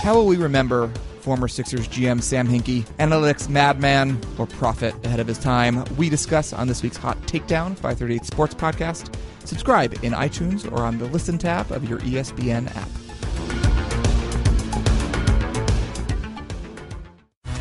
[0.00, 0.88] How will we remember
[1.20, 5.84] former Sixers GM Sam Hinkie, analytics madman or prophet ahead of his time?
[5.96, 9.14] We discuss on this week's Hot Takedown 538 Sports Podcast.
[9.44, 12.88] Subscribe in iTunes or on the Listen tab of your ESPN app.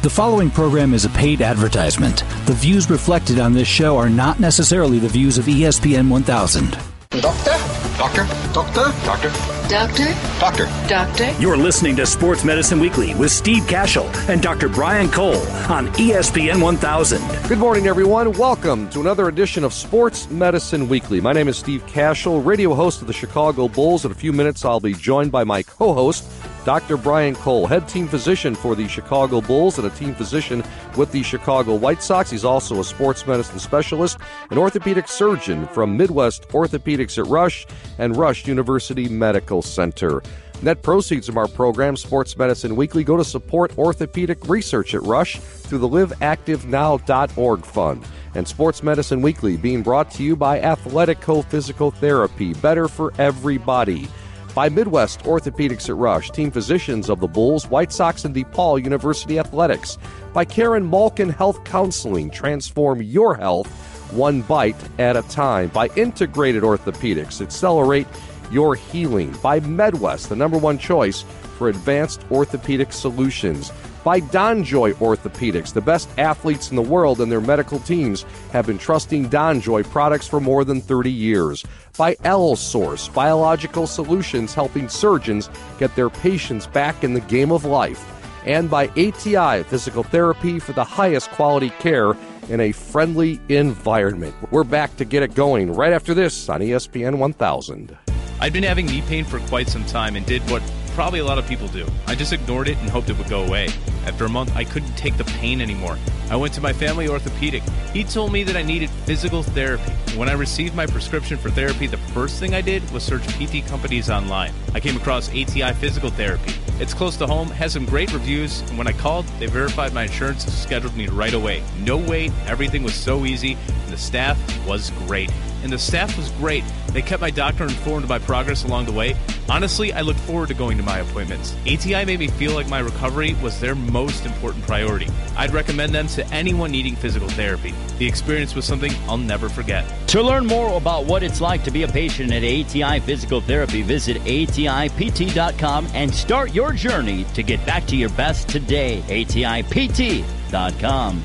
[0.04, 2.20] The following program is a paid advertisement.
[2.46, 6.78] The views reflected on this show are not necessarily the views of ESPN 1000.
[7.20, 7.87] Doctor?
[7.98, 8.26] Doctor?
[8.54, 8.94] Doctor?
[9.06, 9.30] Doctor?
[9.68, 10.14] Doctor?
[10.40, 10.66] Doctor?
[10.88, 11.42] Doctor?
[11.42, 14.70] You're listening to Sports Medicine Weekly with Steve Cashel and Dr.
[14.70, 17.48] Brian Cole on ESPN 1000.
[17.50, 18.34] Good morning, everyone.
[18.34, 21.20] Welcome to another edition of Sports Medicine Weekly.
[21.20, 24.06] My name is Steve Cashel, radio host of the Chicago Bulls.
[24.06, 26.24] In a few minutes, I'll be joined by my co host,
[26.68, 26.98] Dr.
[26.98, 30.62] Brian Cole, head team physician for the Chicago Bulls and a team physician
[30.98, 32.30] with the Chicago White Sox.
[32.30, 34.18] He's also a sports medicine specialist,
[34.52, 37.66] an orthopedic surgeon from Midwest Orthopedics at Rush
[38.00, 40.22] and Rush University Medical Center.
[40.62, 45.40] Net proceeds from our program, Sports Medicine Weekly, go to support orthopedic research at Rush
[45.40, 48.06] through the liveactivenow.org fund.
[48.36, 54.10] And Sports Medicine Weekly being brought to you by Athletico Physical Therapy, better for everybody
[54.58, 59.38] by Midwest Orthopedics at Rush, team physicians of the Bulls, White Sox, and DePaul University
[59.38, 60.00] Athletics.
[60.34, 63.68] By Karen Malkin Health Counseling, transform your health
[64.12, 65.70] one bite at a time.
[65.70, 68.08] By Integrated Orthopedics, accelerate
[68.52, 69.32] your healing.
[69.44, 71.22] By MedWest, the number one choice
[71.60, 73.72] for advanced orthopedic solutions.
[74.08, 78.78] By Donjoy Orthopedics, the best athletes in the world and their medical teams have been
[78.78, 81.66] trusting Donjoy products for more than 30 years.
[81.98, 88.02] By Allosource, biological solutions helping surgeons get their patients back in the game of life.
[88.46, 92.14] And by ATI Physical Therapy for the highest quality care
[92.48, 94.34] in a friendly environment.
[94.52, 97.98] We're back to get it going right after this on ESPN 1000.
[98.40, 100.64] I'd been having knee pain for quite some time and did what
[100.98, 101.86] probably a lot of people do.
[102.08, 103.68] I just ignored it and hoped it would go away.
[104.08, 105.98] After a month, I couldn't take the pain anymore.
[106.30, 107.62] I went to my family orthopedic.
[107.92, 109.92] He told me that I needed physical therapy.
[110.16, 113.68] When I received my prescription for therapy, the first thing I did was search PT
[113.68, 114.54] companies online.
[114.74, 116.54] I came across ATI Physical Therapy.
[116.80, 120.04] It's close to home, has some great reviews, and when I called, they verified my
[120.04, 121.64] insurance and scheduled me right away.
[121.80, 125.32] No wait, everything was so easy, and the staff was great.
[125.64, 126.64] And the staff was great.
[126.90, 129.16] They kept my doctor informed of my progress along the way.
[129.50, 131.56] Honestly, I look forward to going to my appointments.
[131.66, 135.08] ATI made me feel like my recovery was their most important priority.
[135.36, 137.74] I'd recommend them to anyone needing physical therapy.
[137.98, 139.86] The experience was something I'll never forget.
[140.10, 143.82] To learn more about what it's like to be a patient at ATI Physical Therapy,
[143.82, 149.02] visit ATIPT.com and start your journey to get back to your best today.
[149.08, 150.34] ATIPT.com.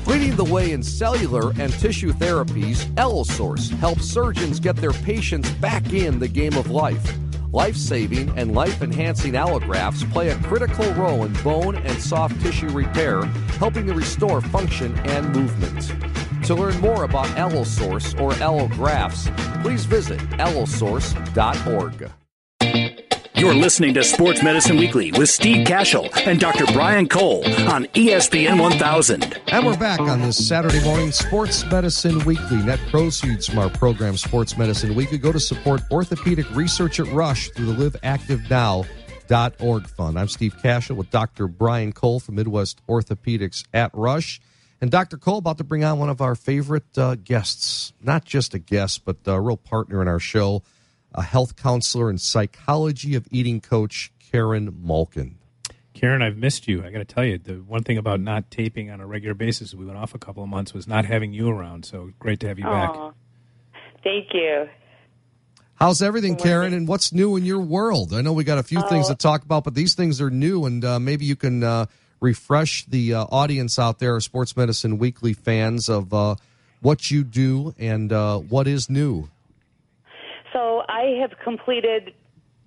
[0.05, 5.93] Leading the way in cellular and tissue therapies, Allosource helps surgeons get their patients back
[5.93, 7.22] in the game of life.
[7.53, 12.69] Life saving and life enhancing allografts play a critical role in bone and soft tissue
[12.69, 13.25] repair,
[13.59, 15.93] helping to restore function and movement.
[16.47, 19.31] To learn more about Allosource or allografts,
[19.61, 22.22] please visit allosource.org.
[23.43, 26.63] You're listening to Sports Medicine Weekly with Steve Cashel and Dr.
[26.71, 29.37] Brian Cole on ESPN 1000.
[29.49, 32.63] And we're back on this Saturday morning, Sports Medicine Weekly.
[32.63, 37.49] Net proceeds from our program, Sports Medicine Weekly, go to support orthopedic research at Rush
[37.49, 40.17] through the liveactivenow.org fund.
[40.17, 41.49] I'm Steve Cashel with Dr.
[41.49, 44.39] Brian Cole from Midwest Orthopedics at Rush.
[44.79, 45.17] And Dr.
[45.17, 49.03] Cole about to bring on one of our favorite uh, guests, not just a guest,
[49.03, 50.63] but a real partner in our show,
[51.13, 55.37] a health counselor and psychology of eating coach, Karen Malkin.
[55.93, 56.83] Karen, I've missed you.
[56.83, 59.73] I got to tell you, the one thing about not taping on a regular basis,
[59.73, 61.85] we went off a couple of months, was not having you around.
[61.85, 62.93] So great to have you back.
[64.03, 64.67] Thank you.
[65.75, 66.73] How's everything, Karen?
[66.73, 68.13] And what's new in your world?
[68.13, 70.65] I know we got a few things to talk about, but these things are new,
[70.65, 71.85] and uh, maybe you can uh,
[72.19, 76.35] refresh the uh, audience out there, Sports Medicine Weekly fans, of uh,
[76.81, 79.29] what you do and uh, what is new.
[80.87, 82.13] I have completed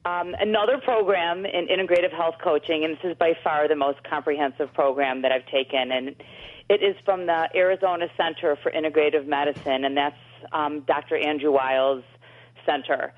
[0.04, 4.72] um, another program in integrative health coaching, and this is by far the most comprehensive
[4.72, 5.90] program that I've taken.
[5.90, 6.08] And
[6.68, 10.16] it is from the Arizona Center for Integrative Medicine, and that's
[10.52, 11.16] um, Dr.
[11.16, 12.04] Andrew Weil's
[12.64, 13.12] center.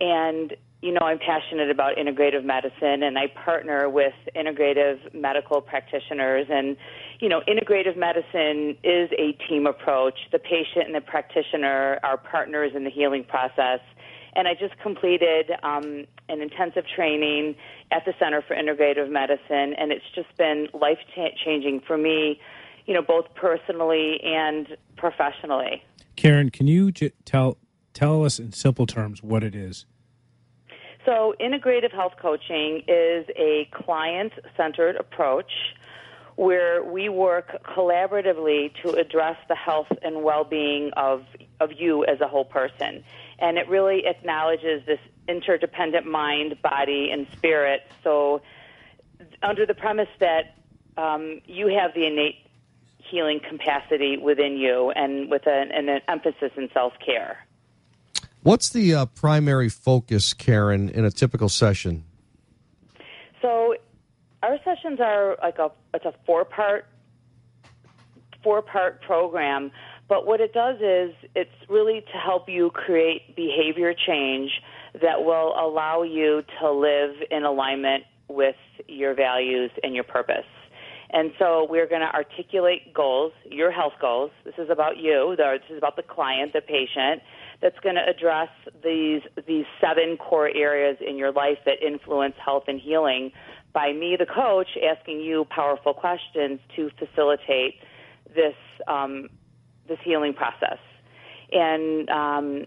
[0.00, 6.48] And you know, I'm passionate about integrative medicine, and I partner with integrative medical practitioners.
[6.50, 6.76] And
[7.20, 10.18] you know, integrative medicine is a team approach.
[10.32, 13.78] The patient and the practitioner are partners in the healing process.
[14.34, 17.54] And I just completed um, an intensive training
[17.90, 20.98] at the Center for Integrative Medicine, and it's just been life
[21.44, 22.40] changing for me,
[22.86, 25.82] you know, both personally and professionally.
[26.16, 27.58] Karen, can you j- tell
[27.92, 29.84] tell us in simple terms what it is?
[31.04, 35.50] So, integrative health coaching is a client centered approach
[36.36, 41.24] where we work collaboratively to address the health and well being of,
[41.60, 43.04] of you as a whole person.
[43.42, 47.82] And it really acknowledges this interdependent mind, body, and spirit.
[48.02, 48.40] So,
[49.42, 50.56] under the premise that
[50.96, 52.46] um, you have the innate
[52.98, 57.44] healing capacity within you and with an, an emphasis in self care.
[58.42, 62.04] What's the uh, primary focus, Karen, in a typical session?
[63.40, 63.76] So,
[64.42, 66.86] our sessions are like a it's a four part
[68.42, 69.70] four part program.
[70.12, 74.50] But what it does is it's really to help you create behavior change
[75.00, 78.56] that will allow you to live in alignment with
[78.88, 80.44] your values and your purpose.
[81.14, 84.30] And so we're going to articulate goals, your health goals.
[84.44, 85.34] This is about you.
[85.38, 87.22] This is about the client, the patient.
[87.62, 88.50] That's going to address
[88.84, 93.32] these these seven core areas in your life that influence health and healing.
[93.72, 97.76] By me, the coach, asking you powerful questions to facilitate
[98.34, 98.54] this
[98.86, 99.28] um,
[99.88, 100.78] this healing process.
[101.52, 102.66] And um,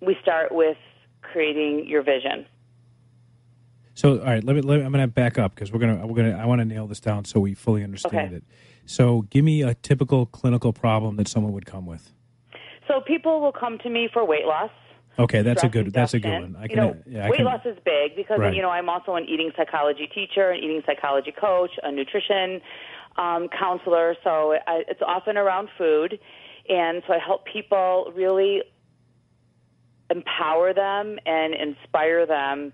[0.00, 0.78] we start with
[1.20, 2.46] creating your vision.
[3.94, 4.62] So, all right, let me.
[4.62, 6.06] Let me I'm going to back up because we're going to.
[6.06, 6.38] We're going to.
[6.38, 8.36] I want to nail this down so we fully understand Okay.
[8.36, 8.44] it.
[8.86, 12.12] So, give me a typical clinical problem that someone would come with.
[12.88, 14.70] So people will come to me for weight loss.
[15.18, 15.92] Okay, that's a good.
[15.92, 16.56] That's a good one.
[16.56, 18.54] I you know, yeah, I weight can, loss is big because Right.
[18.54, 22.60] you know I'm also an eating psychology teacher, an eating psychology coach, a nutrition
[23.16, 24.14] um, counselor.
[24.24, 26.18] So I, it's often around food,
[26.68, 28.62] and so I help people really
[30.10, 32.72] empower them and inspire them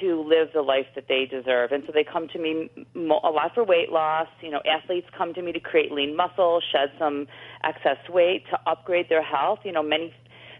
[0.00, 1.70] to live the life that they deserve.
[1.70, 4.28] And so they come to me a lot for weight loss.
[4.40, 7.26] You know, athletes come to me to create lean muscle, shed some
[7.62, 9.60] excess weight, to upgrade their health.
[9.64, 10.14] You know, many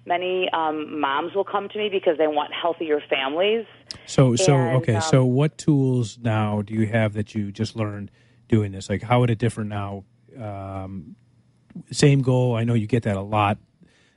[0.06, 3.66] many um, moms will come to me because they want healthier families.
[4.06, 4.96] So, so And, okay.
[4.96, 8.10] um, so, what tools now do you have that you just learned
[8.52, 8.88] doing this?
[8.88, 10.04] Like, how would it differ now?
[10.38, 11.16] Um,
[11.90, 12.54] same goal.
[12.54, 13.58] I know you get that a lot.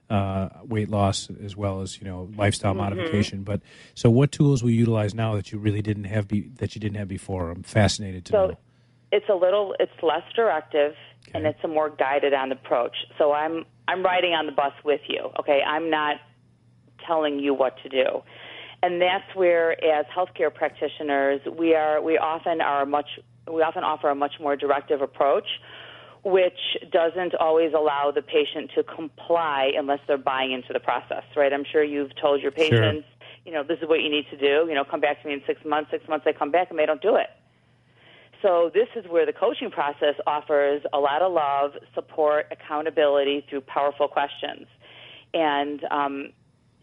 [0.07, 2.77] Uh, weight loss as well as you know lifestyle Mhm.
[2.77, 3.41] modification.
[3.43, 3.61] But
[3.95, 6.79] so, what tools will you utilize now that you really didn't have be, that you
[6.79, 7.49] didn't have before?
[7.49, 8.57] I'm fascinated to So know.
[9.11, 10.93] it's a little, it's less directive,
[11.33, 12.95] and it's a more guided on approach.
[13.17, 15.31] So I'm I'm riding on the bus with you.
[15.39, 16.17] Okay, I'm not
[17.07, 18.21] telling you what to do,
[18.83, 23.09] and that's where, as healthcare practitioners, we are we often are much
[23.51, 25.47] we often offer a much more directive approach.
[26.23, 26.57] Which
[26.91, 31.53] doesn't always allow the patient to comply unless they're buying into the process, right?
[31.53, 32.69] I'm sure you've told your Sure.
[32.69, 33.05] patients,
[33.45, 34.65] you know, this is what you need to do.
[34.67, 35.91] You know, come back to me in six months.
[35.91, 37.29] Six months they come back and they don't do it.
[38.41, 43.61] So this is where the coaching process offers a lot of love, support, accountability through
[43.61, 44.67] powerful questions,
[45.33, 46.29] and um,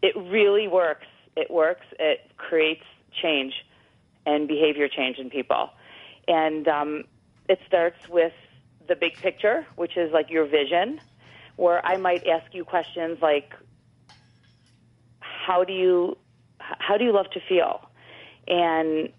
[0.01, 1.07] it really works.
[1.35, 1.85] It works.
[1.99, 2.83] It creates
[3.21, 3.53] change
[4.25, 5.69] and behavior change in people,
[6.27, 7.03] and um,
[7.49, 8.33] it starts with
[8.87, 10.99] the big picture, which is like your vision,
[11.55, 13.53] where I might ask you questions like,
[15.19, 16.17] "How do you,
[16.59, 17.89] how do you love to feel?"
[18.47, 19.09] and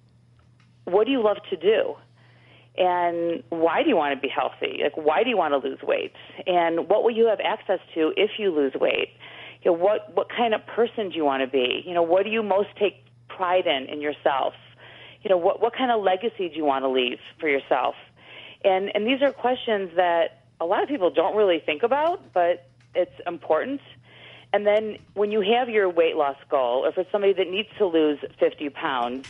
[0.84, 1.94] what do you love to do?
[2.76, 4.80] And why do you want to be healthy?
[4.82, 6.12] Like, why do you want to lose weight?
[6.46, 9.10] And what will you have access to if you lose weight?
[9.62, 11.82] You know, what what kind of person do you want to be?
[11.86, 14.54] You know, what do you most take pride in in yourself?
[15.24, 17.94] You know, what what kind of legacy do you want to leave for yourself?
[18.64, 22.68] And and these are questions that a lot of people don't really think about, but
[22.94, 23.80] it's important.
[24.52, 27.86] And then when you have your weight loss goal, or for somebody that needs to
[27.86, 29.28] lose 50 pounds,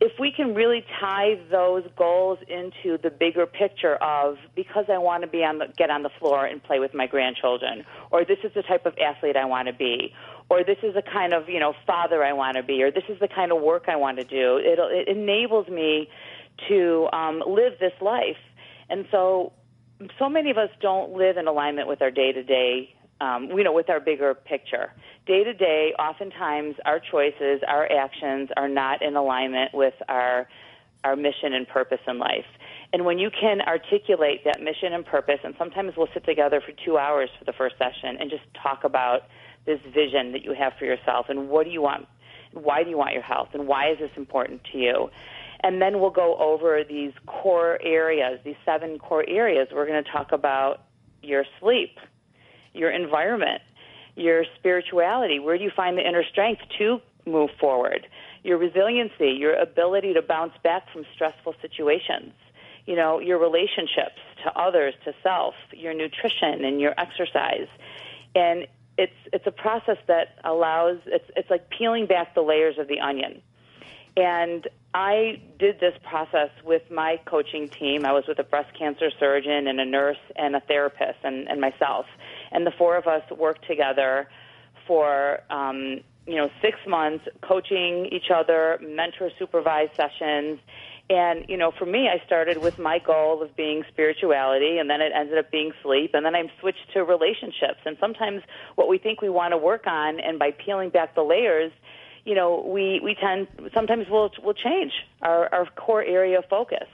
[0.00, 5.22] if we can really tie those goals into the bigger picture of because I want
[5.22, 8.38] to be on the get on the floor and play with my grandchildren, or this
[8.42, 10.12] is the type of athlete I want to be,
[10.52, 13.04] or this is the kind of you know father I want to be, or this
[13.08, 14.58] is the kind of work I want to do.
[14.58, 16.10] It it enables me
[16.68, 18.36] to um, live this life,
[18.90, 19.52] and so
[20.18, 23.72] so many of us don't live in alignment with our day to day, you know,
[23.72, 24.92] with our bigger picture.
[25.26, 30.48] Day to day, oftentimes our choices, our actions are not in alignment with our
[31.02, 32.46] our mission and purpose in life.
[32.92, 36.72] And when you can articulate that mission and purpose, and sometimes we'll sit together for
[36.84, 39.22] two hours for the first session and just talk about
[39.66, 42.06] this vision that you have for yourself and what do you want,
[42.52, 45.08] why do you want your health, and why is this important to you.
[45.60, 49.68] And then we'll go over these core areas, these seven core areas.
[49.72, 50.82] We're going to talk about
[51.22, 51.98] your sleep,
[52.72, 53.62] your environment,
[54.16, 55.38] your spirituality.
[55.38, 58.06] Where do you find the inner strength to move forward?
[58.42, 62.32] Your resiliency, your ability to bounce back from stressful situations.
[62.84, 67.68] You know, your relationships to others, to self, your nutrition and your exercise.
[68.34, 68.66] And
[68.98, 73.00] it's it's a process that allows it's it's like peeling back the layers of the
[73.00, 73.42] onion.
[74.16, 78.04] And I did this process with my coaching team.
[78.04, 81.60] I was with a breast cancer surgeon and a nurse and a therapist and, and
[81.60, 82.04] myself.
[82.50, 84.28] And the four of us worked together
[84.86, 90.58] for um, you know six months, coaching each other, mentor supervised sessions.
[91.12, 95.02] And you know, for me, I started with my goal of being spirituality, and then
[95.02, 97.80] it ended up being sleep, and then I switched to relationships.
[97.84, 98.40] And sometimes
[98.76, 101.70] what we think we want to work on, and by peeling back the layers,
[102.24, 106.88] you know, we, we tend sometimes we'll we'll change our, our core area of focus,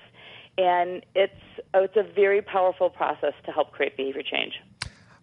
[0.56, 1.32] and it's
[1.74, 4.54] oh, it's a very powerful process to help create behavior change.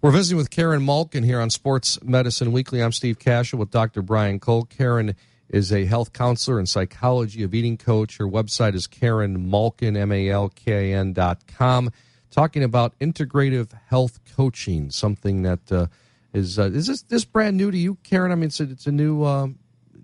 [0.02, 2.82] We're visiting with Karen Malkin here on Sports Medicine Weekly.
[2.82, 4.02] I'm Steve Cashel with Dr.
[4.02, 4.64] Brian Cole.
[4.64, 5.16] Karen
[5.50, 8.18] is a health counselor and psychology of eating coach.
[8.18, 11.92] Her website is Karen Malkin, M A L K N dot com,
[12.32, 15.88] talking about integrative health coaching, something that uh,
[16.34, 18.32] is uh, is this this brand new to you, Karen?
[18.32, 19.60] I mean, it's a, it's a new um,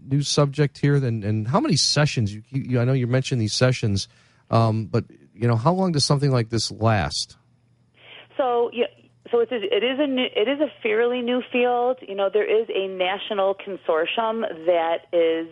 [0.08, 1.00] new subject here.
[1.00, 2.34] Then, and how many sessions?
[2.34, 4.08] You, you, I know you mentioned these sessions,
[4.50, 7.36] um, but you know, how long does something like this last?
[8.38, 8.72] So,
[9.32, 11.98] so it is, it is a new, it is a fairly new field.
[12.02, 15.48] You know, there is a national consortium that is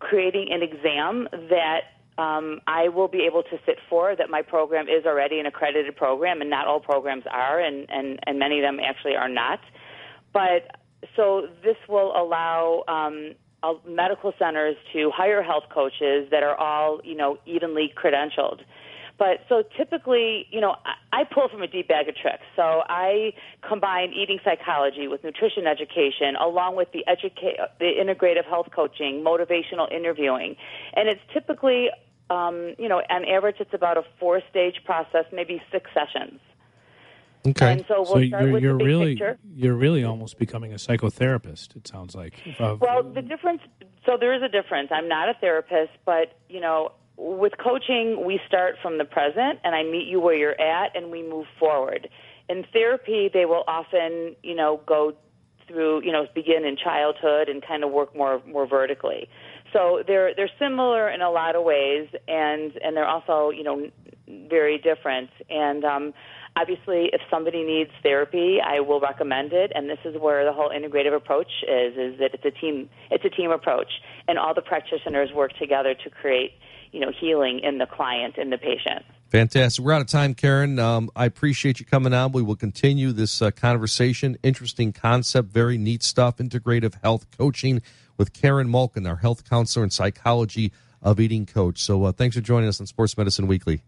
[0.00, 4.14] creating an exam that um, I will be able to sit for.
[4.16, 8.18] That my program is already an accredited program, and not all programs are, and and
[8.26, 9.60] and many of them actually are not.
[10.32, 10.80] But
[11.16, 13.34] so this will allow um,
[13.88, 18.60] medical centers to hire health coaches that are all you know evenly credentialed.
[19.16, 22.42] But so typically, you know, I, I pull from a deep bag of tricks.
[22.56, 23.32] So I
[23.66, 29.90] combine eating psychology with nutrition education, along with the educate, the integrative health coaching, motivational
[29.92, 30.56] interviewing,
[30.94, 31.90] and it's typically,
[32.28, 36.40] um, you know, on average, it's about a four-stage process, maybe six sessions.
[37.46, 37.72] Okay.
[37.72, 39.38] And so we'll so start you're, with you're the big really picture.
[39.54, 41.76] you're really almost becoming a psychotherapist.
[41.76, 42.34] It sounds like.
[42.58, 43.60] Of- Well, the difference.
[44.06, 44.88] So there is a difference.
[44.90, 49.74] I'm not a therapist, but you know, with coaching, we start from the present, and
[49.74, 52.08] I meet you where you're at, and we move forward.
[52.48, 55.14] In therapy, they will often, you know, go
[55.66, 59.28] through, you know, begin in childhood and kind of work more more vertically.
[59.72, 63.90] So they're they're similar in a lot of ways, and and they're also, you know,
[64.48, 65.30] very different.
[65.48, 66.14] And um,
[66.56, 69.72] obviously, if somebody needs therapy, I will recommend it.
[69.74, 73.24] And this is where the whole integrative approach is: is that it's a team it's
[73.24, 73.90] a team approach,
[74.28, 76.52] and all the practitioners work together to create,
[76.94, 79.04] you know, healing in the client and the patient.
[79.30, 79.84] Fantastic.
[79.84, 80.78] We're out of time, Karen.
[80.78, 82.30] Um, I appreciate you coming on.
[82.30, 84.38] We will continue this uh, conversation.
[84.44, 86.36] Interesting concept, very neat stuff.
[86.36, 87.82] Integrative health coaching
[88.16, 90.72] with Karen Malkin, our health counselor and psychology
[91.02, 91.80] of eating coach.
[91.80, 93.82] So uh, thanks for joining us on Sports Medicine Weekly.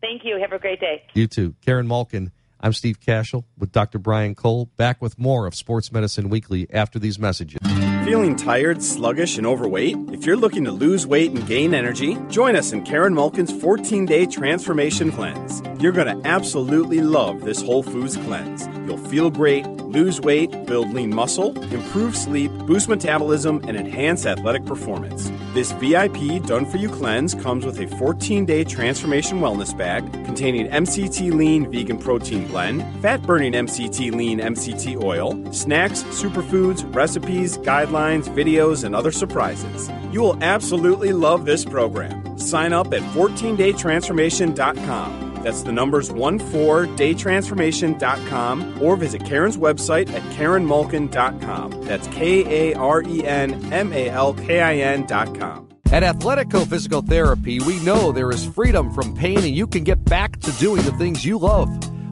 [0.00, 0.38] Thank you.
[0.40, 1.02] Have a great day.
[1.12, 1.54] You too.
[1.64, 2.32] Karen Malkin.
[2.60, 3.98] I'm Steve Cashel with Dr.
[3.98, 4.70] Brian Cole.
[4.76, 7.58] Back with more of Sports Medicine Weekly after these messages.
[8.04, 9.96] Feeling tired, sluggish, and overweight?
[10.12, 14.04] If you're looking to lose weight and gain energy, join us in Karen Malkin's 14
[14.06, 15.62] day transformation cleanse.
[15.80, 18.66] You're going to absolutely love this Whole Foods cleanse.
[18.86, 24.66] You'll feel great, lose weight, build lean muscle, improve sleep, boost metabolism, and enhance athletic
[24.66, 25.30] performance.
[25.54, 30.66] This VIP done for you cleanse comes with a 14 day transformation wellness bag containing
[30.66, 38.24] MCT lean vegan protein blend, fat burning MCT lean MCT oil, snacks, superfoods, recipes, guidelines,
[38.34, 39.88] videos, and other surprises.
[40.10, 42.36] You will absolutely love this program.
[42.36, 45.33] Sign up at 14daytransformation.com.
[45.44, 51.82] That's the numbers 14daytransformation.com or visit Karen's website at karenmalkin.com.
[51.82, 55.68] That's K A R E N M A L K I N.com.
[55.92, 60.02] At Athletico Physical Therapy, we know there is freedom from pain and you can get
[60.06, 61.68] back to doing the things you love.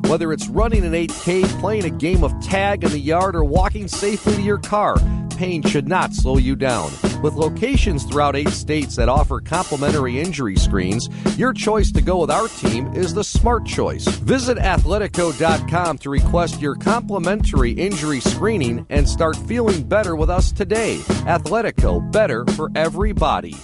[0.09, 3.89] Whether it's running an 8K, playing a game of tag in the yard, or walking
[3.89, 4.97] safely to your car,
[5.37, 6.91] pain should not slow you down.
[7.23, 12.31] With locations throughout eight states that offer complimentary injury screens, your choice to go with
[12.31, 14.07] our team is the smart choice.
[14.07, 20.97] Visit athletico.com to request your complimentary injury screening and start feeling better with us today.
[21.27, 23.55] Athletico, better for everybody.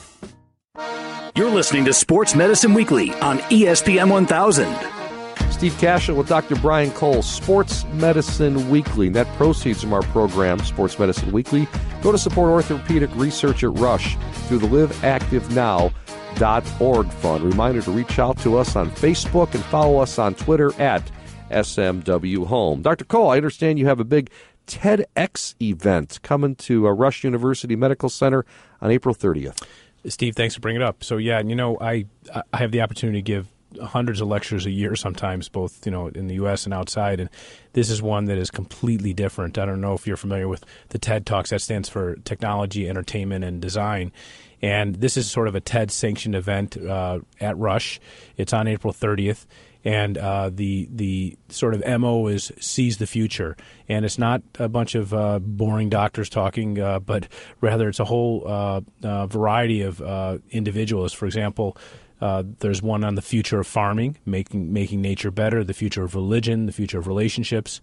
[1.37, 4.98] You're listening to Sports Medicine Weekly on ESPN 1000.
[5.59, 6.55] Steve Cashel with Dr.
[6.55, 9.11] Brian Cole, Sports Medicine Weekly.
[9.11, 11.67] Net proceeds from our program, Sports Medicine Weekly,
[12.01, 17.43] go to support orthopedic research at Rush through the liveactivenow.org fund.
[17.43, 21.11] Reminder to reach out to us on Facebook and follow us on Twitter at
[21.51, 22.81] SMW Home.
[22.81, 23.05] Dr.
[23.05, 24.31] Cole, I understand you have a big
[24.69, 28.47] TEDx event coming to uh, Rush University Medical Center
[28.81, 29.61] on April 30th.
[30.07, 31.03] Steve, thanks for bringing it up.
[31.03, 33.49] So yeah, you know, I I have the opportunity to give
[33.83, 36.65] hundreds of lectures a year, sometimes both you know in the U.S.
[36.65, 37.31] and outside, and
[37.73, 39.59] this is one that is completely different.
[39.59, 41.51] I don't know if you're familiar with the TED Talks.
[41.51, 44.13] That stands for Technology, Entertainment, and Design.
[44.61, 48.01] And this is sort of a TED sanctioned event uh, at Rush.
[48.37, 49.47] It's on April 30th
[49.85, 53.57] and uh, the the sort of mo is seize the future,
[53.89, 57.29] and it's not a bunch of uh, boring doctors talking, uh, but
[57.61, 60.01] rather it's a whole uh, uh, variety of
[60.51, 61.13] individuals.
[61.13, 61.77] For example.
[62.21, 66.67] There's one on the future of farming, making making nature better, the future of religion,
[66.67, 67.81] the future of relationships,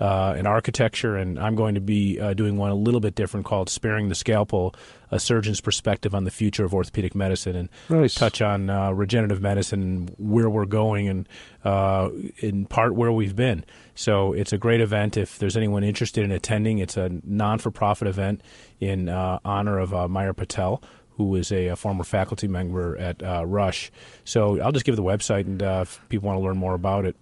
[0.00, 3.46] uh, and architecture, and I'm going to be uh, doing one a little bit different
[3.46, 4.74] called "Sparing the Scalpel:
[5.10, 8.14] A Surgeon's Perspective on the Future of Orthopedic Medicine," and nice.
[8.14, 11.28] touch on uh, regenerative medicine and where we're going, and
[11.64, 13.64] uh, in part where we've been.
[13.96, 15.16] So it's a great event.
[15.16, 18.42] If there's anyone interested in attending, it's a non-for-profit event
[18.78, 20.80] in uh, honor of uh, Meyer Patel
[21.18, 23.90] who is a, a, former faculty member at uh, Rush.
[24.24, 27.04] So I'll just give the website, and uh, if people want to learn more about
[27.04, 27.16] it,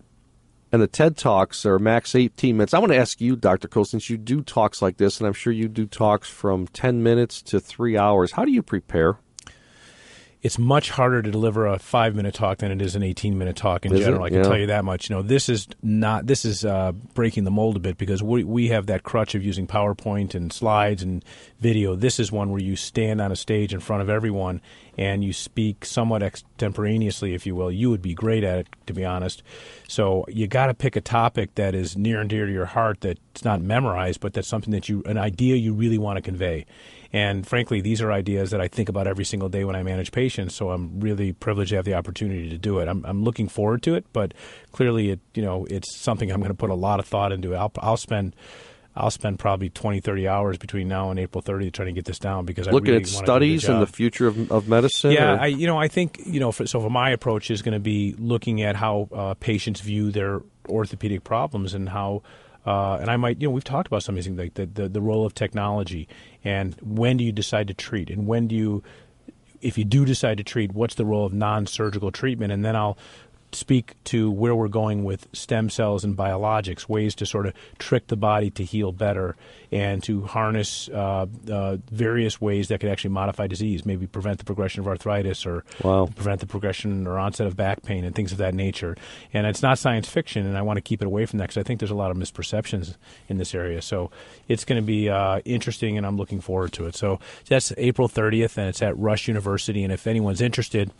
[0.72, 2.74] and the TED Talks are max 18 minutes.
[2.74, 3.68] I want to ask you, Dr.
[3.68, 7.02] Cole, since you do talks like this, and I'm sure you do talks from 10
[7.02, 9.18] minutes to three hours, how do you prepare?
[10.46, 13.56] It's much harder to deliver a five minute talk than it is an 18 minute
[13.56, 14.22] talk in is general.
[14.22, 14.26] It?
[14.26, 14.44] I can yeah.
[14.44, 15.10] tell you that much.
[15.10, 18.44] You know, this is not, this is uh, breaking the mold a bit because we,
[18.44, 21.24] we have that crutch of using PowerPoint and slides and
[21.58, 21.96] video.
[21.96, 24.60] This is one where you stand on a stage in front of everyone
[24.96, 27.72] and you speak somewhat extemporaneously, if you will.
[27.72, 29.42] You would be great at it, to be honest.
[29.88, 33.00] So you got to pick a topic that is near and dear to your heart
[33.00, 36.66] that's not memorized, but that's something that you, an idea you really want to convey.
[37.16, 40.12] And frankly, these are ideas that I think about every single day when I manage
[40.12, 40.54] patients.
[40.54, 42.88] So I'm really privileged to have the opportunity to do it.
[42.88, 44.34] I'm, I'm looking forward to it, but
[44.72, 47.54] clearly, it you know it's something I'm going to put a lot of thought into.
[47.54, 48.36] I'll, I'll spend.
[48.98, 52.18] I'll spend probably 20, 30 hours between now and April 30th trying to get this
[52.18, 55.10] down because looking I really at studies and the future of, of medicine.
[55.10, 56.50] Yeah, I, you know, I think you know.
[56.50, 60.10] For, so, for my approach is going to be looking at how uh, patients view
[60.10, 62.22] their orthopedic problems and how
[62.66, 64.66] uh, and I might, you know, we've talked about some of these things, like the,
[64.66, 66.08] the, the role of technology
[66.44, 68.82] and when do you decide to treat and when do you,
[69.60, 72.52] if you do decide to treat, what's the role of non surgical treatment?
[72.52, 72.98] And then I'll
[73.52, 78.06] speak to where we're going with stem cells and biologics, ways to sort of trick
[78.08, 79.36] the body to heal better
[79.72, 84.44] and to harness uh, uh, various ways that could actually modify disease, maybe prevent the
[84.44, 86.06] progression of arthritis or wow.
[86.14, 88.96] prevent the progression or onset of back pain and things of that nature.
[89.32, 91.58] And it's not science fiction, and I want to keep it away from that because
[91.58, 92.96] I think there's a lot of misperceptions
[93.28, 93.82] in this area.
[93.82, 94.10] So
[94.48, 96.94] it's going to be uh, interesting, and I'm looking forward to it.
[96.94, 99.82] So that's April 30th, and it's at Rush University.
[99.82, 100.90] And if anyone's interested,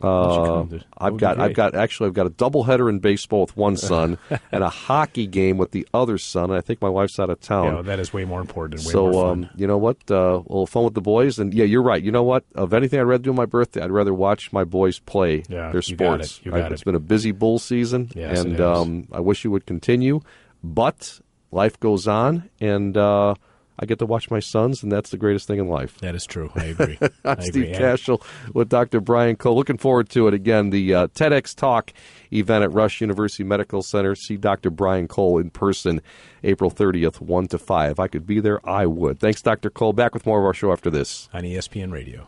[0.03, 0.65] Uh,
[0.97, 4.17] I've got I've got actually I've got a doubleheader in baseball with one son
[4.51, 6.51] and a hockey game with the other son.
[6.51, 7.75] I think my wife's out of town.
[7.75, 8.81] Yeah, that is way more important.
[8.81, 9.97] way so more um, you know what?
[10.09, 12.01] Uh, a little fun with the boys, and yeah, you're right.
[12.01, 12.43] You know what?
[12.53, 15.71] Of anything I'd rather do on my birthday, I'd rather watch my boys play yeah,
[15.71, 16.37] their you got sports.
[16.37, 16.45] it.
[16.45, 16.71] You got I, it.
[16.73, 20.21] It's been a busy bull season, Yes, and um, I wish you would continue.
[20.63, 21.19] But
[21.51, 23.35] life goes on, and uh,
[23.79, 25.97] I get to watch my sons, and that's the greatest thing in life.
[25.99, 26.51] That is true.
[26.55, 26.97] I agree.
[27.01, 27.73] I'm I Steve agree.
[27.75, 28.99] Cashel with Dr.
[28.99, 29.55] Brian Cole.
[29.55, 30.71] Looking forward to it again.
[30.71, 31.93] The uh, TEDx Talk
[32.33, 34.15] event at Rush University Medical Center.
[34.15, 34.69] See Dr.
[34.71, 36.01] Brian Cole in person
[36.43, 37.91] April 30th, 1 to 5.
[37.91, 39.19] If I could be there, I would.
[39.19, 39.69] Thanks, Dr.
[39.69, 39.93] Cole.
[39.93, 41.29] Back with more of our show after this.
[41.33, 42.27] on ESPN Radio.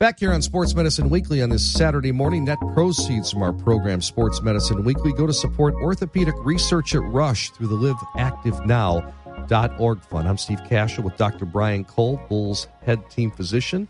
[0.00, 4.00] Back here on Sports Medicine Weekly on this Saturday morning, net proceeds from our program
[4.00, 10.26] Sports Medicine Weekly go to support orthopedic research at Rush through the liveactivenow.org fund.
[10.26, 11.44] I'm Steve Cashel with Dr.
[11.44, 13.88] Brian Cole, Bulls head team physician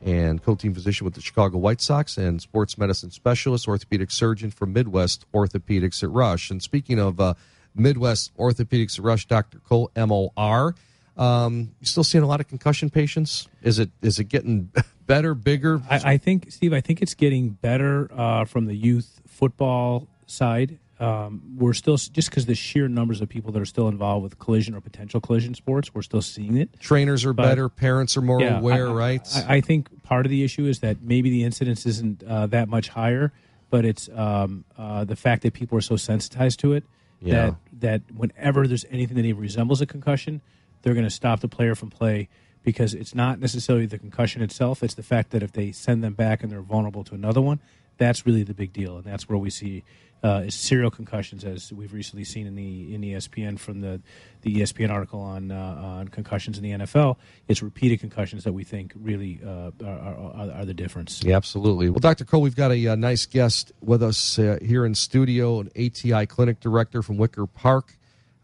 [0.00, 4.64] and co-team physician with the Chicago White Sox and sports medicine specialist, orthopedic surgeon for
[4.64, 6.50] Midwest Orthopedics at Rush.
[6.50, 7.34] And speaking of uh,
[7.74, 9.58] Midwest Orthopedics at Rush, Dr.
[9.58, 10.74] Cole, MOR,
[11.18, 13.46] um, you still seeing a lot of concussion patients?
[13.62, 14.72] Is it is it getting
[15.10, 15.82] better, bigger?
[15.90, 20.78] I, I think, Steve, I think it's getting better uh, from the youth football side.
[21.00, 24.38] um, we're still just because the sheer numbers of people that are still involved with
[24.38, 26.68] collision or potential collision sports, we're still seeing it.
[26.78, 29.28] Trainers are But- better, parents are more Yeah, aware, I- right?
[29.48, 32.68] I, I think part of the issue is that maybe the incidence isn't uh, that
[32.68, 33.32] much higher,
[33.70, 36.84] but it's um, uh, the fact that people are so sensitized to it
[37.20, 37.34] Yeah.
[37.34, 40.42] that that whenever there's anything that even resembles a concussion,
[40.82, 42.28] they're going to stop the player from play
[42.62, 46.14] because it's not necessarily the concussion itself; it's the fact that if they send them
[46.14, 47.60] back and they're vulnerable to another one,
[47.98, 49.84] that's really the big deal, and that's where we see.
[50.22, 54.02] Uh, serial concussions, as we've recently seen in the in ESPN from the
[54.42, 57.16] the ESPN article on uh, on concussions in the NFL.
[57.48, 61.22] It's repeated concussions that we think really uh, are, are, are the difference.
[61.24, 61.88] Yeah, absolutely.
[61.88, 62.26] Well, Dr.
[62.26, 66.26] Cole, we've got a, uh nice guest with us uh, here in studio, an ATI
[66.26, 67.96] clinic director from Wicker Park,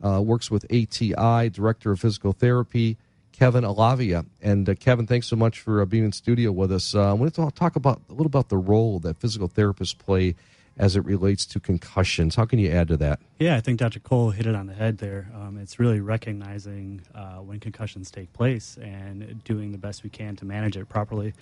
[0.02, 2.96] uh, works with ATI, director of physical therapy,
[3.38, 4.24] Kevin Alavia.
[4.40, 6.94] And uh, Kevin, thanks so much for uh, being in studio with us.
[6.94, 10.34] Uh, I want to talk about a little about the role that physical therapists play
[10.78, 12.34] as it relates to concussions.
[12.34, 13.20] How can you add to that?
[13.38, 14.00] Yeah, I think Dr.
[14.00, 15.30] Cole hit it on the head there.
[15.34, 20.36] Um, it's really recognizing uh, when concussions take place and doing the best we can
[20.36, 21.34] to manage it properly.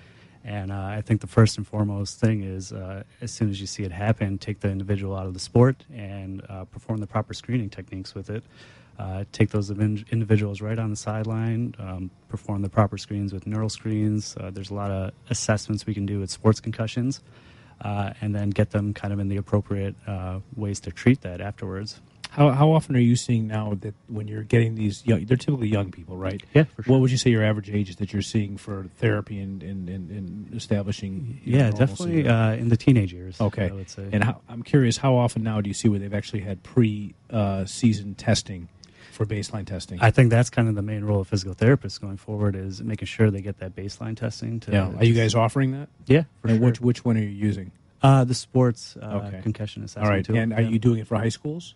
[0.45, 3.67] And uh, I think the first and foremost thing is uh, as soon as you
[3.67, 7.71] see it happen, take the individual out of the sport and perform the proper screening
[7.71, 8.45] techniques with it.
[8.99, 13.69] Uh, take those individuals right on the sideline, um, perform the proper screens with neural
[13.69, 14.37] screens.
[14.39, 17.21] Uh, there's a lot of assessments we can do with sports concussions,
[17.81, 21.41] uh, and then get them kind of in the appropriate uh, ways to treat that
[21.41, 22.01] afterwards.
[22.31, 25.69] How, how often are you seeing now that when you're getting these young, they're typically
[25.69, 26.43] young people, right?
[26.53, 29.39] Yeah, for What would you say your average age is that you're seeing for therapy
[29.39, 31.41] and, and, and, and establishing?
[31.45, 33.41] Yeah, know, definitely uh, in the teenage years.
[33.41, 33.69] Okay.
[33.69, 34.09] I would say.
[34.13, 38.17] And how, I'm curious, how often now do you see where they've actually had pre-season
[38.17, 38.69] testing
[39.15, 39.99] for baseline testing?
[40.03, 43.07] I think that's kind of the main role of physical therapists going forward is making
[43.07, 44.61] sure they get that baseline testing.
[44.61, 44.93] To, yeah.
[44.97, 45.89] Are you guys offering that?
[46.07, 46.67] Yeah, for and sure.
[46.67, 47.73] which which one are you using?
[48.03, 49.41] Uh, the sports uh, Okay.
[49.43, 50.07] concussion assessment.
[50.07, 50.25] All right.
[50.25, 50.37] tool.
[50.37, 50.69] And are Yeah.
[50.69, 51.75] you doing it for high schools?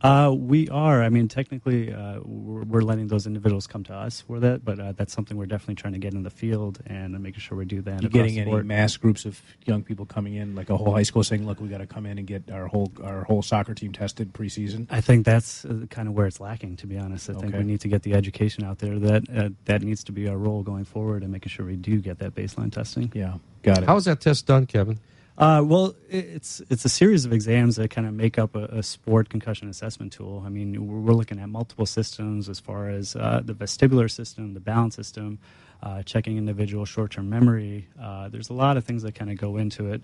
[0.00, 1.02] Uh, we are.
[1.02, 4.78] I mean, technically, uh, we're, we're letting those individuals come to us for that, but
[4.78, 7.58] uh, that's something we're definitely trying to get in the field and uh, making sure
[7.58, 8.02] we do that.
[8.02, 11.02] You across getting any mass groups of young people coming in, like a whole high
[11.02, 13.74] school, saying, "Look, we got to come in and get our whole our whole soccer
[13.74, 14.86] team tested preseason"?
[14.88, 17.28] I think that's uh, kind of where it's lacking, to be honest.
[17.28, 20.12] I think we need to get the education out there that uh, that needs to
[20.12, 23.10] be our role going forward and making sure we do get that baseline testing.
[23.14, 23.84] Yeah, got it.
[23.84, 25.00] How is that test done, Kevin?
[25.38, 28.82] Uh, well, it's it's a series of exams that kind of make up a, a
[28.82, 30.42] sport concussion assessment tool.
[30.44, 34.54] I mean, we're, we're looking at multiple systems as far as uh, the vestibular system,
[34.54, 35.38] the balance system,
[35.80, 37.86] uh, checking individual short-term memory.
[38.02, 40.02] Uh, there's a lot of things that kind of go into it.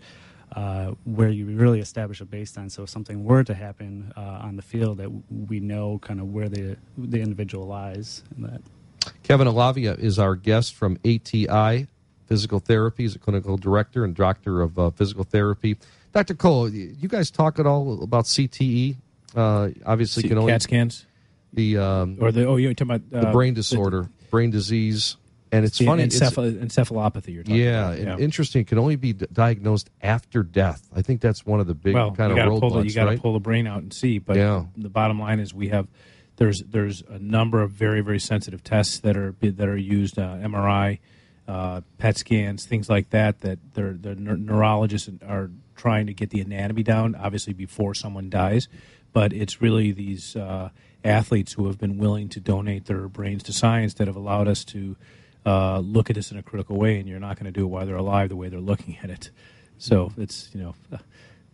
[0.55, 4.55] Uh, where you really establish a baseline, so if something were to happen uh, on
[4.55, 5.11] the field, that
[5.49, 8.61] we know kind of where the the individual lies in that.
[9.25, 11.89] Kevin Alavia is our guest from ATI
[12.27, 13.05] Physical Therapy.
[13.05, 15.77] He's a clinical director and doctor of uh, physical therapy.
[16.13, 16.35] Dr.
[16.35, 18.97] Cole, you guys talk at all about CTE?
[19.35, 21.07] Uh, obviously, C- can only CAT scans?
[21.53, 25.17] the um, Or the oh, you're talking about the uh, brain disorder, brain disease,
[25.51, 26.05] and it's the funny.
[26.05, 27.35] it's- encephalopathy.
[27.35, 27.99] You're talking yeah, about.
[27.99, 28.63] and interesting.
[28.63, 30.89] It can only be d- diagnosed after death.
[30.95, 33.11] I think that's one of the big well, kind of the, roadblocks, you got to
[33.11, 33.21] right?
[33.21, 34.19] pull the brain out and see.
[34.19, 34.65] But Yeah.
[34.77, 35.89] the bottom line is we have
[36.37, 40.37] there's there's a number of very very sensitive tests that are that are used uh,
[40.37, 40.99] MRI,
[41.47, 43.41] uh, PET scans, things like that.
[43.41, 48.31] That they're, the neur- neurologists are trying to get the anatomy down, obviously before someone
[48.31, 48.69] dies.
[49.13, 50.71] But it's really these uh,
[51.05, 54.65] athletes who have been willing to donate their brains to science that have allowed us
[54.67, 54.97] to
[55.47, 56.99] uh, look at this in a critical way.
[56.99, 59.11] And you're not going to do it while they're alive the way they're looking at
[59.11, 59.31] it.
[59.79, 60.75] So it's you know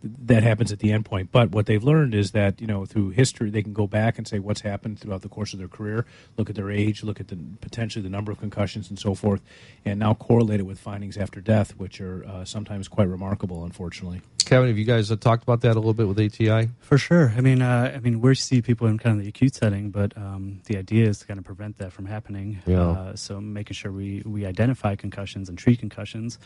[0.03, 1.31] that happens at the end point.
[1.31, 4.27] But what they've learned is that you know through history they can go back and
[4.27, 6.05] say what's happened throughout the course of their career,
[6.37, 9.41] look at their age, look at the potentially the number of concussions and so forth,
[9.85, 14.21] and now correlate it with findings after death, which are uh, sometimes quite remarkable, unfortunately.
[14.45, 16.69] Kevin, have you guys uh, talked about that a little bit with ATI?
[16.79, 17.33] For sure.
[17.37, 20.17] I mean, uh, I mean, we see people in kind of the acute setting, but
[20.17, 22.59] um, the idea is to kind of prevent that from happening.
[22.65, 22.89] Yeah.
[22.89, 26.39] Uh, so making sure we we identify concussions and treat concussions.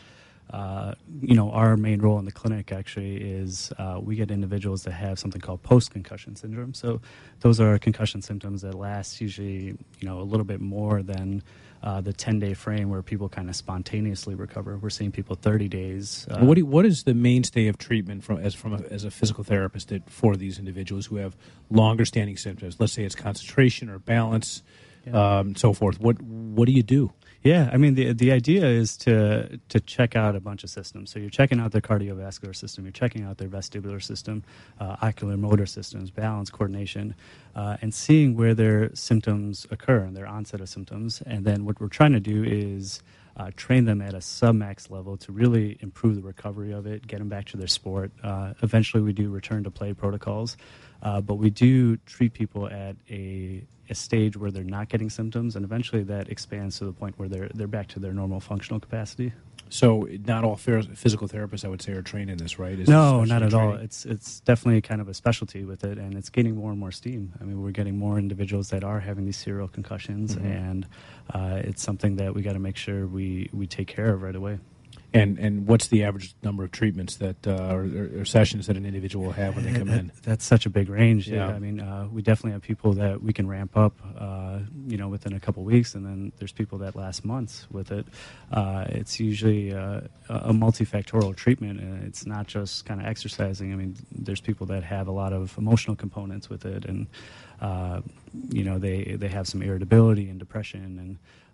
[0.50, 4.84] Uh, you know, our main role in the clinic actually is uh, we get individuals
[4.84, 6.72] that have something called post-concussion syndrome.
[6.72, 7.00] So
[7.40, 9.64] those are concussion symptoms that last usually,
[9.98, 11.42] you know, a little bit more than
[11.82, 14.78] uh, the 10-day frame where people kind of spontaneously recover.
[14.78, 16.26] We're seeing people 30 days.
[16.30, 19.04] Uh, what do you- what is the mainstay of treatment from as from a, as
[19.04, 21.36] a physical therapist that, for these individuals who have
[21.70, 22.76] longer standing symptoms?
[22.78, 24.62] Let's say it's concentration or balance,
[25.12, 26.00] um, so forth.
[26.00, 27.12] What what do you do?
[27.46, 31.12] Yeah, I mean the the idea is to to check out a bunch of systems.
[31.12, 34.42] So you're checking out their cardiovascular system, you're checking out their vestibular system,
[34.80, 37.14] uh, ocular motor systems, balance, coordination,
[37.54, 41.22] uh, and seeing where their symptoms occur and their onset of symptoms.
[41.24, 43.00] And then what we're trying to do is
[43.36, 47.18] uh, train them at a submax level to really improve the recovery of it, get
[47.18, 48.10] them back to their sport.
[48.22, 50.56] Uh, eventually, we do return to play protocols,
[51.02, 55.54] uh, but we do treat people at a, a stage where they're not getting symptoms,
[55.56, 58.80] and eventually that expands to the point where they're they're back to their normal functional
[58.80, 59.32] capacity.
[59.68, 62.78] So not all physical therapists, I would say, are trained in this, right?
[62.78, 63.68] Is no, not at training?
[63.68, 63.74] all.
[63.76, 66.92] It's it's definitely kind of a specialty with it, and it's gaining more and more
[66.92, 67.32] steam.
[67.40, 70.46] I mean, we're getting more individuals that are having these serial concussions, mm-hmm.
[70.46, 70.86] and
[71.34, 74.36] uh, it's something that we got to make sure we we take care of right
[74.36, 74.58] away.
[75.12, 78.84] And and what's the average number of treatments that uh, or, or, sessions that an
[78.84, 80.12] individual will have when they come in?
[80.22, 81.28] That's such a big range.
[81.28, 84.96] Yeah, I mean, uh, we definitely have people that we can ramp up, uh, you
[84.96, 88.06] know, within a couple weeks, and then there's people that last months with it.
[88.52, 93.72] Uh, it's usually uh, a multifactorial treatment, and it's not just kind of exercising.
[93.72, 97.06] I mean, there's people that have a lot of emotional components with it, and
[97.60, 98.00] uh,
[98.50, 100.98] you know, they they have some irritability and depression,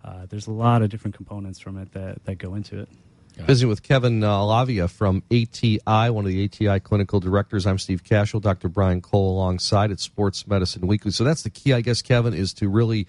[0.03, 2.89] and there's a lot of different components from it that that go into it.
[3.37, 7.67] Visiting with Kevin uh, Alavia from ATI, one of the ATI clinical directors.
[7.67, 8.69] I'm Steve Cashel, Dr.
[8.69, 11.11] Brian Cole alongside at Sports Medicine Weekly.
[11.11, 13.07] So that's the key, I guess, Kevin, is to really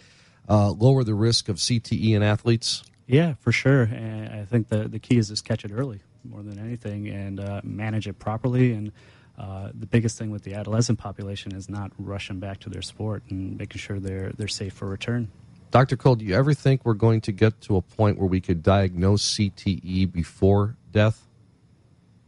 [0.49, 2.83] uh, lower the risk of CTE in athletes.
[3.05, 3.83] Yeah, for sure.
[3.83, 7.39] And I think the the key is just catch it early more than anything and
[7.39, 8.73] uh, manage it properly.
[8.73, 8.91] And
[9.37, 13.23] uh, the biggest thing with the adolescent population is not rushing back to their sport
[13.29, 15.31] and making sure they're they're safe for return.
[15.73, 15.97] Dr.
[15.97, 18.61] Cole, do you ever think we're going to get to a point where we could
[18.61, 21.27] diagnose CTE before death?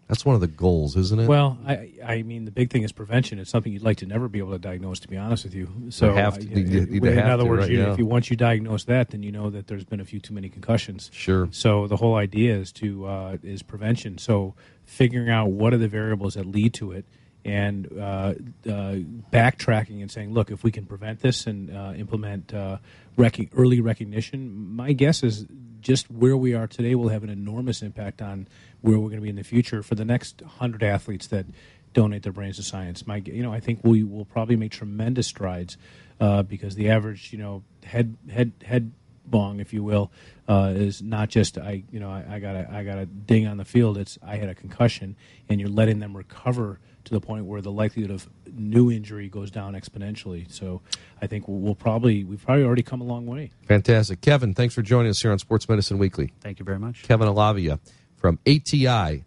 [0.08, 1.28] That's one of the goals, isn't it?
[1.28, 3.38] Well, I, I mean, the big thing is prevention.
[3.38, 5.70] It's something you'd like to never be able to diagnose, to be honest with you.
[5.90, 7.92] So, have to, you, you, in other to, words, right, you, yeah.
[7.92, 10.34] if you once you diagnose that, then you know that there's been a few too
[10.34, 11.12] many concussions.
[11.14, 11.48] Sure.
[11.52, 14.18] So the whole idea is to uh, is prevention.
[14.18, 14.56] So
[14.86, 17.06] figuring out what are the variables that lead to it,
[17.46, 18.34] and uh,
[18.68, 18.96] uh,
[19.32, 22.78] backtracking and saying, look, if we can prevent this and uh, implement uh,
[23.16, 25.46] rec- early recognition, my guess is
[25.80, 28.48] just where we are today will have an enormous impact on
[28.82, 31.46] where we're going to be in the future for the next hundred athletes that
[31.94, 33.06] donate their brains to science.
[33.06, 35.78] My, you know, I think we will probably make tremendous strides
[36.20, 38.92] uh, because the average, you know, head head head
[39.30, 40.12] bong, if you will,
[40.48, 43.48] uh, is not just I, you know, I, I got a I got a ding
[43.48, 43.98] on the field.
[43.98, 45.16] It's I had a concussion,
[45.50, 49.52] and you're letting them recover to the point where the likelihood of new injury goes
[49.52, 50.52] down exponentially.
[50.52, 50.82] So
[51.22, 53.52] I think we'll, we'll, probably we've probably already come a long way.
[53.68, 54.54] Fantastic, Kevin.
[54.54, 56.34] Thanks for joining us here on Sports Medicine Weekly.
[56.42, 57.80] Thank you very much, Kevin Alavia
[58.16, 59.24] from ATI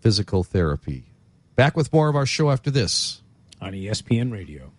[0.00, 1.04] Physical Therapy.
[1.54, 3.22] Back with more of our show after this
[3.60, 4.72] on ESPN Radio.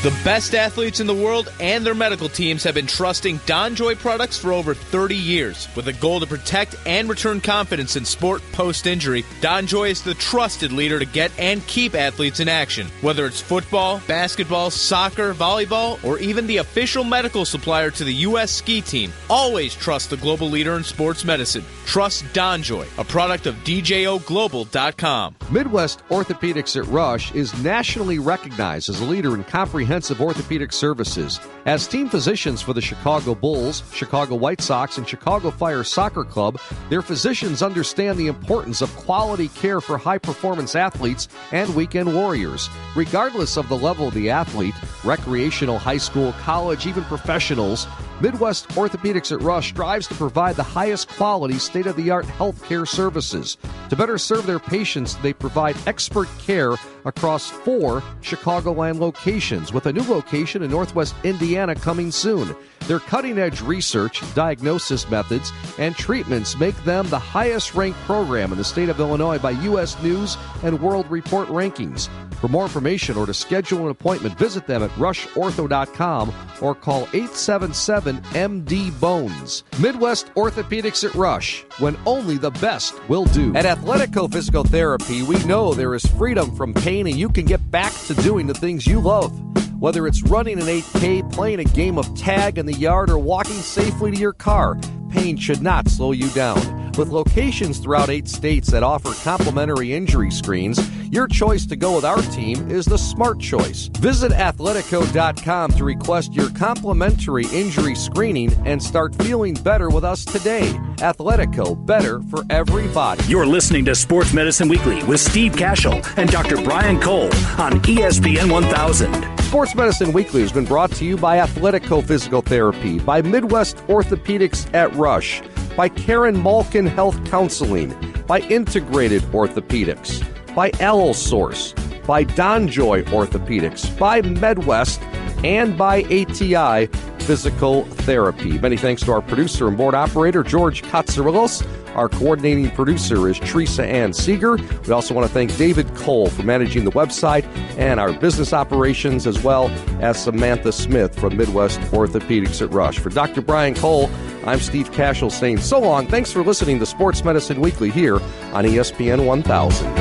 [0.00, 4.38] The best athletes in the world and their medical teams have been trusting DonJoy products
[4.38, 5.66] for over 30 years.
[5.74, 10.14] With a goal to protect and return confidence in sport post injury, DonJoy is the
[10.14, 12.86] trusted leader to get and keep athletes in action.
[13.00, 18.52] Whether it's football, basketball, soccer, volleyball, or even the official medical supplier to the U.S.
[18.52, 21.64] ski team, always trust the global leader in sports medicine.
[21.86, 25.34] Trust DonJoy, a product of DJOGlobal.com.
[25.50, 31.40] Midwest Orthopedics at Rush is nationally recognized as a leader in comprehensive comprehensive orthopedic services.
[31.64, 36.60] As team physicians for the Chicago Bulls, Chicago White Sox, and Chicago Fire Soccer Club,
[36.90, 42.68] their physicians understand the importance of quality care for high performance athletes and weekend warriors.
[42.94, 44.74] Regardless of the level of the athlete,
[45.04, 47.86] recreational, high school, college, even professionals,
[48.20, 52.86] Midwest Orthopedics at Rush strives to provide the highest quality, state of the art healthcare
[52.86, 53.56] services.
[53.90, 59.92] To better serve their patients, they provide expert care across four Chicagoland locations, with a
[59.92, 62.56] new location in Northwest Indiana coming soon.
[62.88, 68.58] Their cutting edge research, diagnosis methods, and treatments make them the highest ranked program in
[68.58, 70.02] the state of Illinois by U.S.
[70.02, 72.08] News and World Report rankings.
[72.40, 78.07] For more information or to schedule an appointment, visit them at rushortho.com or call 877
[78.16, 79.62] MD Bones.
[79.78, 83.54] Midwest Orthopedics at Rush, when only the best will do.
[83.54, 87.70] At Athletico Physical Therapy, we know there is freedom from pain and you can get
[87.70, 89.32] back to doing the things you love.
[89.78, 93.54] Whether it's running an 8K, playing a game of tag in the yard, or walking
[93.54, 94.76] safely to your car,
[95.08, 96.90] pain should not slow you down.
[96.98, 100.80] With locations throughout eight states that offer complimentary injury screens,
[101.12, 103.86] your choice to go with our team is the smart choice.
[104.00, 110.72] Visit athletico.com to request your complimentary injury screening and start feeling better with us today.
[110.96, 113.22] Athletico, better for everybody.
[113.28, 116.56] You're listening to Sports Medicine Weekly with Steve Cashel and Dr.
[116.56, 119.27] Brian Cole on ESPN 1000.
[119.48, 124.72] Sports Medicine Weekly has been brought to you by Athletico Physical Therapy, by Midwest Orthopedics
[124.74, 125.40] at Rush
[125.74, 127.94] by Karen Malkin Health Counseling,
[128.26, 130.22] by Integrated Orthopedics,
[130.54, 131.72] by Allosource,
[132.04, 135.00] by DonJoy Orthopedics, by MedWest,
[135.42, 136.86] and by ATI
[137.24, 138.58] Physical Therapy.
[138.58, 141.62] Many thanks to our producer and board operator, George Katsarilos.
[141.98, 144.56] Our coordinating producer is Teresa Ann Seeger.
[144.86, 147.44] We also want to thank David Cole for managing the website
[147.76, 149.68] and our business operations, as well
[150.00, 153.00] as Samantha Smith from Midwest Orthopedics at Rush.
[153.00, 153.42] For Dr.
[153.42, 154.08] Brian Cole,
[154.46, 156.06] I'm Steve Cashel saying so long.
[156.06, 158.20] Thanks for listening to Sports Medicine Weekly here
[158.52, 159.94] on ESPN 1000.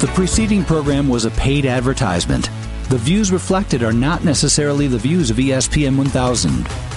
[0.00, 2.50] The preceding program was a paid advertisement.
[2.88, 6.87] The views reflected are not necessarily the views of ESPN 1000.